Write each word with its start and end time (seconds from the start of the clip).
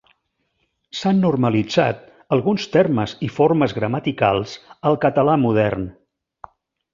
S’han 0.99 1.19
normalitzat 1.25 1.99
alguns 2.37 2.65
termes 2.77 3.13
i 3.27 3.29
formes 3.37 3.77
gramaticals 3.79 4.57
al 4.93 4.99
català 5.05 5.37
modern. 5.47 5.87